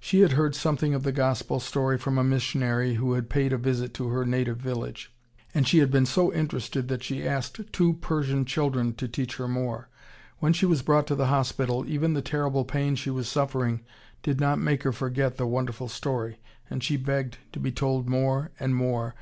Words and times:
She 0.00 0.22
had 0.22 0.32
heard 0.32 0.56
something 0.56 0.92
of 0.92 1.04
the 1.04 1.12
Gospel 1.12 1.60
story 1.60 1.98
from 1.98 2.18
a 2.18 2.24
missionary 2.24 2.94
who 2.94 3.12
had 3.12 3.30
paid 3.30 3.52
a 3.52 3.56
visit 3.56 3.94
to 3.94 4.08
her 4.08 4.24
native 4.26 4.56
village, 4.58 5.12
and 5.54 5.68
she 5.68 5.78
had 5.78 5.88
been 5.88 6.04
so 6.04 6.32
interested 6.32 6.88
that 6.88 7.04
she 7.04 7.24
asked 7.24 7.60
two 7.72 7.92
Persian 7.92 8.44
children 8.44 8.92
to 8.94 9.06
teach 9.06 9.36
her 9.36 9.46
more. 9.46 9.88
When 10.40 10.52
she 10.52 10.66
was 10.66 10.82
brought 10.82 11.06
to 11.06 11.14
the 11.14 11.26
hospital 11.28 11.84
even 11.86 12.14
the 12.14 12.22
terrible 12.22 12.64
pain 12.64 12.96
she 12.96 13.10
was 13.10 13.28
suffering 13.28 13.82
did 14.24 14.40
not 14.40 14.58
make 14.58 14.82
her 14.82 14.90
forget 14.90 15.36
the 15.36 15.46
wonderful 15.46 15.86
story, 15.86 16.40
and 16.68 16.82
she 16.82 16.96
begged 16.96 17.38
to 17.52 17.60
be 17.60 17.70
told 17.70 18.08
more 18.08 18.50
and 18.58 18.74
more. 18.74 19.14